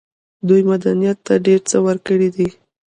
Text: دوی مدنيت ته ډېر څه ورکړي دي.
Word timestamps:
دوی 0.47 0.61
مدنيت 0.71 1.17
ته 1.27 1.33
ډېر 1.45 1.59
څه 1.69 1.77
ورکړي 1.87 2.29
دي. 2.35 2.47